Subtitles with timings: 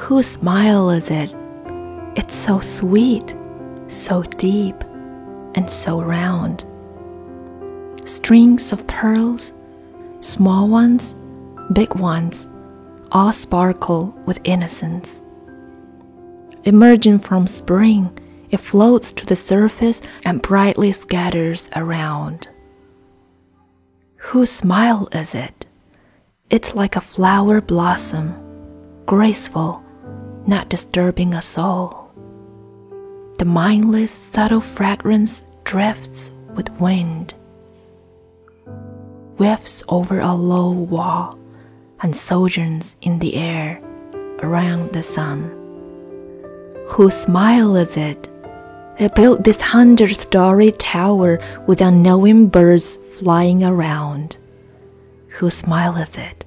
[0.00, 1.34] Whose smile is it?
[2.16, 3.36] It's so sweet,
[3.86, 4.74] so deep,
[5.54, 6.64] and so round.
[8.06, 9.52] Strings of pearls,
[10.20, 11.14] small ones,
[11.74, 12.48] big ones,
[13.12, 15.22] all sparkle with innocence.
[16.64, 18.10] Emerging from spring,
[18.48, 22.48] it floats to the surface and brightly scatters around.
[24.16, 25.66] Whose smile is it?
[26.48, 28.34] It's like a flower blossom,
[29.04, 29.84] graceful,
[30.46, 32.10] not disturbing a soul.
[33.38, 37.34] The mindless, subtle fragrance drifts with wind,
[39.36, 41.38] whiffs over a low wall,
[42.02, 43.80] and sojourns in the air
[44.40, 45.56] around the sun.
[46.88, 48.28] Whose smile is it?
[48.98, 54.36] They built this hundred story tower with unknowing birds flying around.
[55.28, 56.44] Whose smile is it?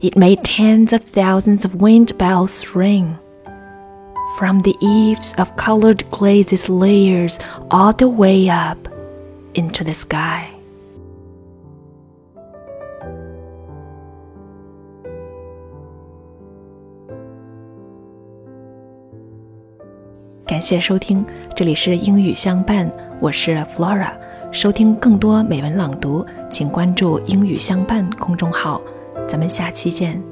[0.00, 3.18] It made tens of thousands of wind bells ring.
[4.38, 7.38] From the eaves of colored glazes layers
[7.70, 8.88] all the way up
[9.54, 10.46] into the sky.
[20.46, 24.12] 感谢收听，这里是英语相伴，我是 Flora。
[24.50, 28.80] 收听更多美文朗读，请关注“英语相伴”公众号。
[29.28, 30.31] 咱们下期见。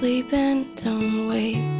[0.00, 1.79] Sleep and don't wake.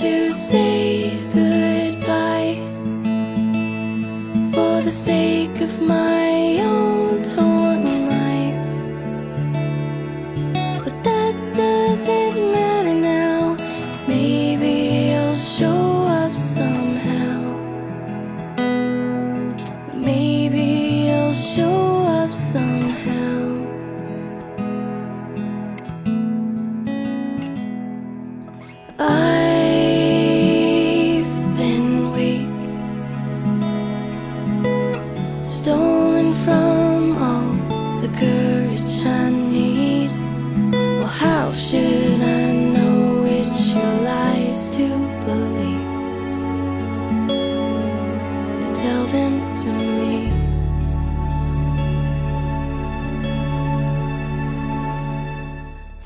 [0.00, 1.33] to say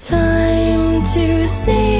[0.00, 1.97] Time to say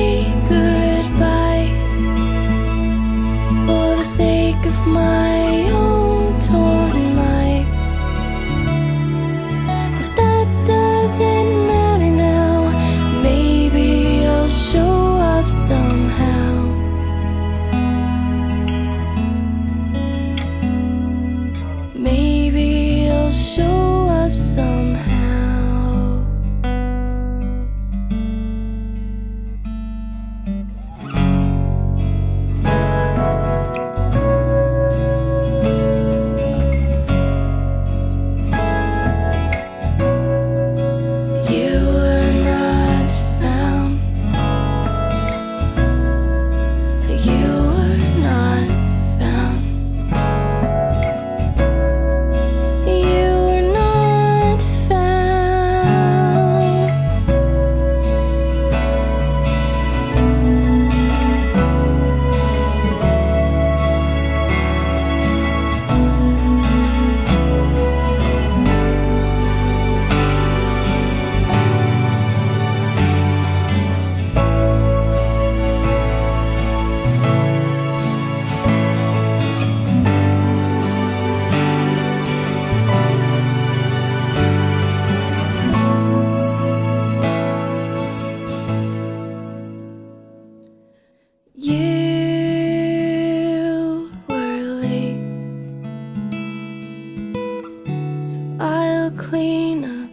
[99.09, 100.11] will clean up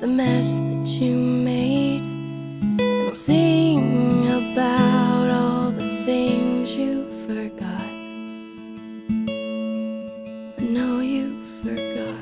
[0.00, 2.00] the mess that you made
[2.80, 7.82] and sing about all the things you forgot.
[10.58, 12.14] I know you forgot.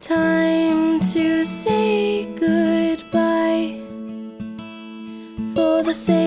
[0.00, 3.78] Time to say goodbye
[5.54, 6.21] for the sake.